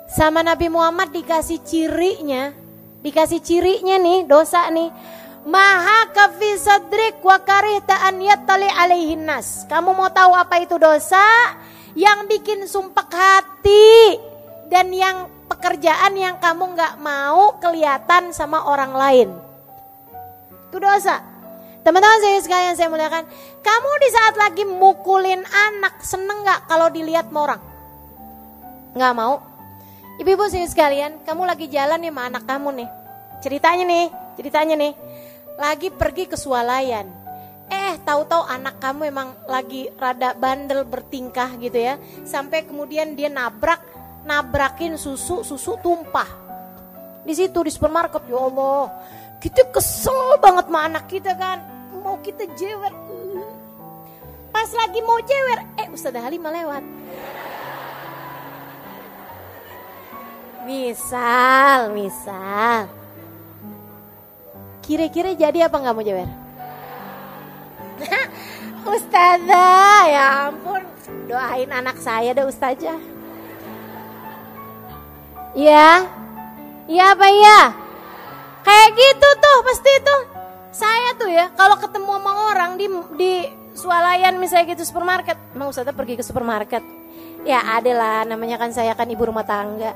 [0.04, 2.52] sama Nabi Muhammad dikasih cirinya,
[3.00, 4.92] dikasih cirinya nih dosa nih.
[5.44, 9.68] Maha kafi sadrik wa karihta an yattali alaihin nas.
[9.68, 11.20] Kamu mau tahu apa itu dosa?
[11.96, 14.20] Yang bikin sumpah hati
[14.72, 19.53] dan yang pekerjaan yang kamu nggak mau kelihatan sama orang lain.
[20.74, 21.22] Itu dosa.
[21.86, 23.22] Teman-teman saya sekalian saya muliakan,
[23.62, 27.60] kamu di saat lagi mukulin anak seneng nggak kalau dilihat sama orang?
[28.98, 29.38] Nggak mau.
[30.18, 32.88] Ibu-ibu saya sekalian, kamu lagi jalan nih sama anak kamu nih.
[33.38, 34.92] Ceritanya nih, ceritanya nih,
[35.62, 37.06] lagi pergi ke swalayan.
[37.70, 42.02] Eh, tahu-tahu anak kamu emang lagi rada bandel bertingkah gitu ya.
[42.26, 43.78] Sampai kemudian dia nabrak,
[44.26, 46.26] nabrakin susu, susu tumpah.
[47.22, 48.90] Di situ di supermarket, ya Allah.
[49.42, 51.60] Kita kesel banget sama anak kita kan
[52.04, 52.92] mau kita jewer.
[54.52, 56.84] Pas lagi mau jewer, eh Ustazah Halimah lewat.
[60.64, 62.88] Misal, misal.
[64.84, 66.28] Kira-kira jadi apa nggak mau jewer?
[68.94, 70.84] Ustazah, ya ampun.
[71.28, 73.00] Doain anak saya deh Ustazah.
[75.56, 76.08] Iya?
[76.84, 77.83] Iya apa iya?
[78.64, 80.22] Kayak gitu tuh pasti tuh.
[80.74, 83.32] Saya tuh ya kalau ketemu sama orang di di
[83.76, 86.82] swalayan misalnya gitu supermarket, mau Ustazah pergi ke supermarket.
[87.44, 89.92] Ya ada lah namanya kan saya kan ibu rumah tangga.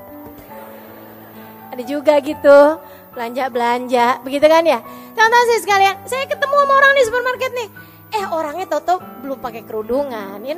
[1.73, 4.79] Ada juga gitu belanja-belanja, begitu kan ya?
[5.17, 7.69] Teman-teman saya sekalian, saya ketemu sama orang di supermarket nih.
[8.09, 10.39] Eh orangnya toto belum pakai kerudungan.
[10.45, 10.55] Ya,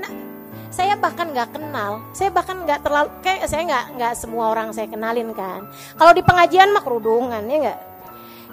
[0.71, 4.87] saya bahkan nggak kenal, saya bahkan nggak terlalu kayak saya nggak nggak semua orang saya
[4.87, 5.67] kenalin kan.
[5.99, 7.79] Kalau di pengajian mah kerudungan ya nggak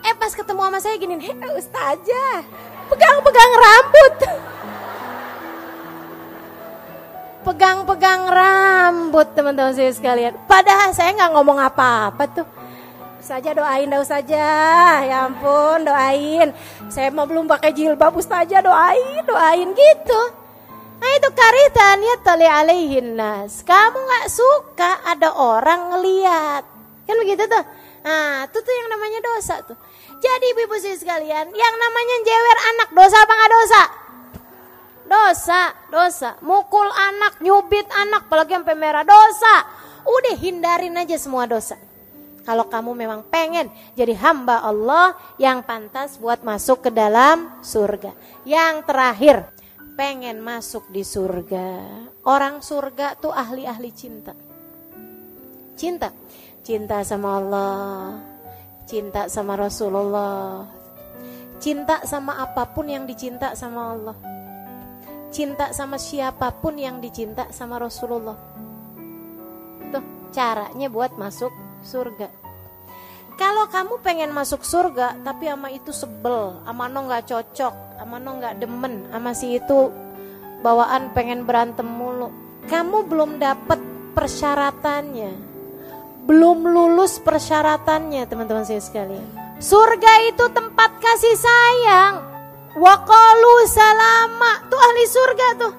[0.09, 2.41] Eh pas ketemu sama saya gini, hei ustazah,
[2.89, 4.15] pegang-pegang rambut.
[7.45, 10.33] Pegang-pegang rambut teman-teman saya sekalian.
[10.49, 12.49] Padahal saya nggak ngomong apa-apa tuh.
[13.21, 14.49] Saja doain dah saja,
[15.05, 16.57] ya ampun doain.
[16.89, 20.21] Saya mau belum pakai jilbab ustazah doain, doain gitu.
[21.05, 23.61] Nah itu karitan ya tali alaihin nas.
[23.61, 26.65] Kamu nggak suka ada orang ngeliat.
[27.05, 27.65] Kan begitu tuh.
[28.09, 29.77] Nah itu tuh yang namanya dosa tuh.
[30.19, 33.83] Jadi ibu-ibu sekalian, yang namanya jewer anak dosa apa nggak dosa?
[35.09, 36.31] Dosa, dosa.
[36.45, 39.65] Mukul anak, nyubit anak, apalagi sampai merah dosa.
[40.05, 41.81] Udah hindarin aja semua dosa.
[42.45, 48.13] Kalau kamu memang pengen jadi hamba Allah yang pantas buat masuk ke dalam surga.
[48.49, 49.37] Yang terakhir,
[49.97, 51.85] pengen masuk di surga.
[52.25, 54.33] Orang surga tuh ahli-ahli cinta.
[55.77, 56.09] Cinta.
[56.65, 58.21] Cinta sama Allah,
[58.89, 60.65] cinta sama Rasulullah,
[61.61, 64.17] cinta sama apa pun yang dicinta sama Allah,
[65.29, 68.41] cinta sama siapa pun yang dicinta sama Rasulullah.
[69.93, 71.53] Tuh caranya buat masuk
[71.85, 72.33] surga.
[73.37, 78.41] Kalau kamu pengen masuk surga tapi ama itu sebel, ama no nggak cocok, ama no
[78.41, 79.93] nggak demen, ama si itu
[80.65, 82.33] bawaan pengen berantem mulu,
[82.73, 83.79] kamu belum dapat
[84.17, 85.48] persyaratannya
[86.29, 89.25] belum lulus persyaratannya teman-teman saya sekalian.
[89.57, 92.15] Surga itu tempat kasih sayang.
[92.77, 94.69] Wakalu salama.
[94.69, 95.73] Tuh ahli surga tuh.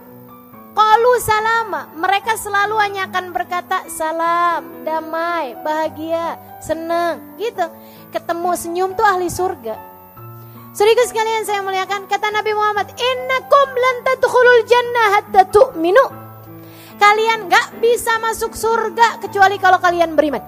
[0.73, 1.93] Kalu salama.
[1.93, 7.37] Mereka selalu hanya akan berkata salam, damai, bahagia, senang.
[7.37, 7.69] Gitu.
[8.09, 9.77] Ketemu senyum tuh ahli surga.
[10.73, 16.28] Saudara sekalian saya muliakan kata Nabi Muhammad, "Innakum lan tadkhulul jannah hatta tu'minu."
[16.99, 20.43] Kalian gak bisa masuk surga kecuali kalau kalian beriman.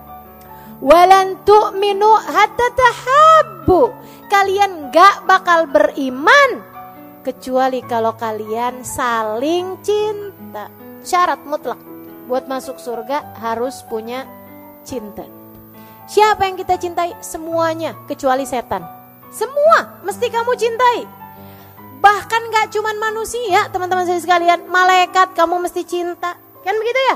[0.84, 3.82] Walan tu'minu hatta tahabbu.
[4.28, 6.60] Kalian gak bakal beriman
[7.24, 10.68] kecuali kalau kalian saling cinta.
[11.02, 11.80] Syarat mutlak
[12.28, 14.28] buat masuk surga harus punya
[14.84, 15.24] cinta.
[16.12, 17.16] Siapa yang kita cintai?
[17.24, 18.84] Semuanya kecuali setan.
[19.32, 21.21] Semua mesti kamu cintai.
[22.02, 24.66] Bahkan gak cuman manusia teman-teman saya sekalian.
[24.66, 26.34] Malaikat kamu mesti cinta.
[26.66, 27.16] Kan begitu ya?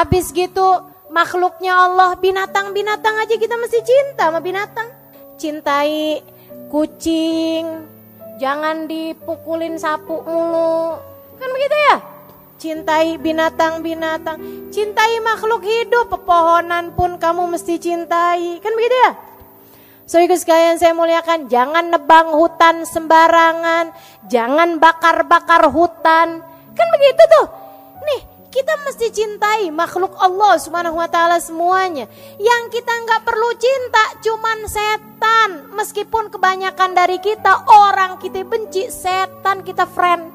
[0.00, 0.80] Abis gitu
[1.12, 4.88] makhluknya Allah binatang-binatang aja kita mesti cinta sama binatang.
[5.36, 6.24] Cintai
[6.72, 7.84] kucing.
[8.40, 10.96] Jangan dipukulin sapu mulu.
[11.36, 11.96] Kan begitu ya?
[12.56, 14.40] Cintai binatang-binatang.
[14.72, 16.08] Cintai makhluk hidup.
[16.08, 18.56] Pepohonan pun kamu mesti cintai.
[18.64, 19.31] Kan begitu ya?
[20.06, 23.90] Ikut sekalian saya muliakan, jangan nebang hutan sembarangan,
[24.28, 26.42] jangan bakar-bakar hutan.
[26.76, 27.46] Kan begitu tuh.
[28.02, 28.20] Nih,
[28.52, 32.04] kita mesti cintai makhluk Allah Subhanahu wa taala semuanya.
[32.36, 35.50] Yang kita nggak perlu cinta cuman setan.
[35.72, 40.28] Meskipun kebanyakan dari kita orang kita benci, setan kita friend.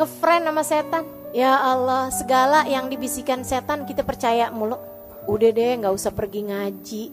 [0.00, 1.04] Ngefriend sama setan.
[1.36, 4.95] Ya Allah, segala yang dibisikkan setan kita percaya mulu.
[5.26, 7.04] Udah deh, nggak usah pergi ngaji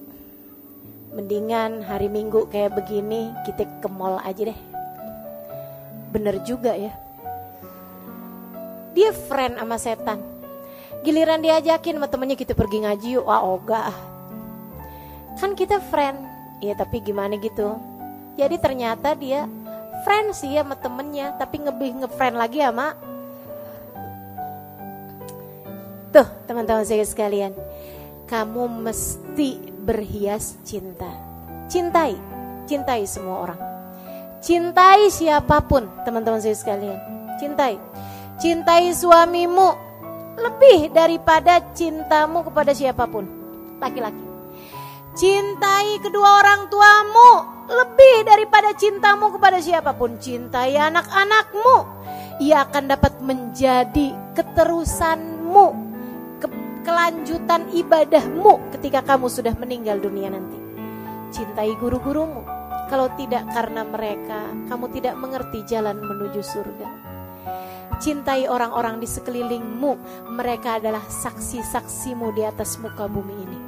[1.14, 4.60] mendingan hari minggu kayak begini kita ke mall aja deh.
[6.10, 6.94] Bener juga ya.
[8.94, 10.22] Dia friend sama setan.
[11.02, 13.90] Giliran diajakin sama temennya kita pergi ngaji yuk, wah oga.
[15.42, 16.22] Kan kita friend,
[16.62, 17.78] ya tapi gimana gitu.
[18.38, 19.50] Jadi ternyata dia
[20.06, 22.94] friend sih sama temennya, tapi lebih ngefriend lagi sama
[26.14, 27.58] Tuh teman-teman saya sekalian,
[28.34, 31.06] kamu mesti berhias cinta.
[31.70, 32.18] Cintai,
[32.66, 33.62] cintai semua orang.
[34.42, 36.98] Cintai siapa pun teman-teman saya sekalian.
[37.38, 37.78] Cintai.
[38.42, 39.70] Cintai suamimu
[40.42, 43.30] lebih daripada cintamu kepada siapa pun.
[43.78, 44.26] Laki-laki.
[45.14, 47.32] Cintai kedua orang tuamu
[47.70, 50.18] lebih daripada cintamu kepada siapa pun.
[50.18, 52.02] Cintai anak-anakmu.
[52.42, 55.93] Ia akan dapat menjadi keterusanmu
[56.84, 60.60] kelanjutan ibadahmu ketika kamu sudah meninggal dunia nanti.
[61.34, 62.44] Cintai guru-gurumu.
[62.92, 66.88] Kalau tidak karena mereka, kamu tidak mengerti jalan menuju surga.
[67.98, 69.92] Cintai orang-orang di sekelilingmu.
[70.30, 73.60] Mereka adalah saksi-saksimu di atas muka bumi ini.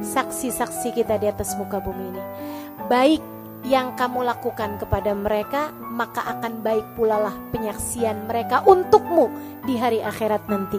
[0.00, 2.22] Saksi-saksi kita di atas muka bumi ini.
[2.86, 3.20] Baik
[3.66, 9.26] yang kamu lakukan kepada mereka, maka akan baik pula lah penyaksian mereka untukmu
[9.66, 10.78] di hari akhirat nanti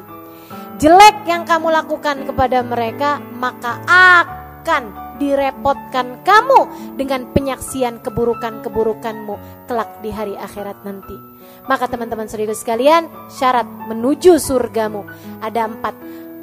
[0.78, 10.14] jelek yang kamu lakukan kepada mereka, maka akan direpotkan kamu dengan penyaksian keburukan-keburukanmu kelak di
[10.14, 11.18] hari akhirat nanti.
[11.66, 15.04] Maka teman-teman saudara sekalian, syarat menuju surgamu
[15.42, 15.98] ada empat.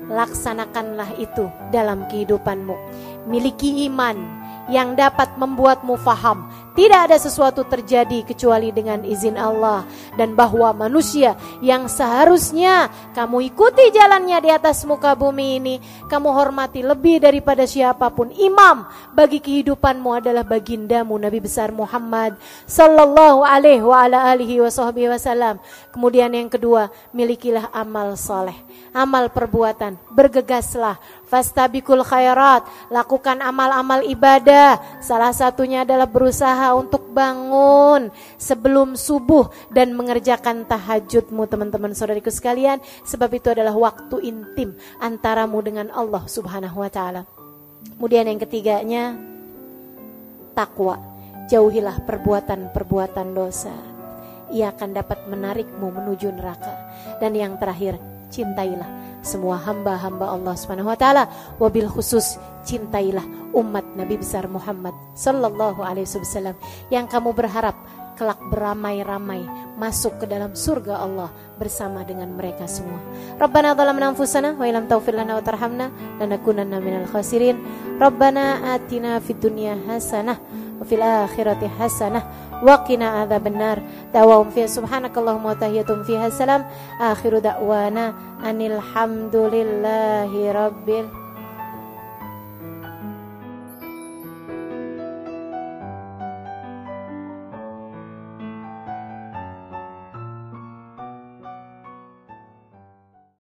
[0.04, 2.76] Laksanakanlah itu dalam kehidupanmu.
[3.24, 9.86] Miliki iman yang dapat membuatmu faham tidak ada sesuatu terjadi kecuali dengan izin Allah
[10.18, 15.78] dan bahwa manusia yang seharusnya kamu ikuti jalannya di atas muka bumi ini,
[16.10, 18.34] kamu hormati lebih daripada siapa pun.
[18.34, 22.34] Imam bagi kehidupanmu adalah bagindamu Nabi besar Muhammad
[22.66, 25.62] sallallahu alaihi wasallam.
[25.94, 28.58] Kemudian yang kedua, milikilah amal soleh,
[28.94, 34.78] amal perbuatan, bergegaslah fastabikul khairat, lakukan amal-amal ibadah.
[35.02, 43.28] Salah satunya adalah berusaha untuk bangun sebelum subuh dan mengerjakan tahajudmu teman-teman saudariku sekalian, sebab
[43.34, 47.26] itu adalah waktu intim antaramu dengan Allah Subhanahu wa taala.
[47.98, 49.18] Kemudian yang ketiganya
[50.54, 50.96] takwa.
[51.44, 53.74] Jauhilah perbuatan-perbuatan dosa.
[54.48, 56.72] Ia akan dapat menarikmu menuju neraka.
[57.20, 58.00] Dan yang terakhir,
[58.34, 58.90] cintailah
[59.22, 61.30] semua hamba-hamba Allah Subhanahu wa taala
[61.62, 63.22] wabil khusus cintailah
[63.54, 66.58] umat Nabi besar Muhammad sallallahu alaihi wasallam
[66.90, 67.78] yang kamu berharap
[68.14, 69.42] kelak beramai-ramai
[69.74, 72.98] masuk ke dalam surga Allah bersama dengan mereka semua.
[73.38, 75.90] Rabbana zalamna anfusana wa illam taghfir lana wa tarhamna
[76.22, 77.58] lanakunanna minal khasirin.
[77.98, 80.38] Rabbana atina fid dunya hasanah
[80.78, 83.80] wa fil akhirati hasanah wa qina adzabannar.
[84.12, 86.62] Dawahum fi subhanakallahumma wa tahiyatum fiha salam.
[87.00, 88.78] Akhiru da'wana anil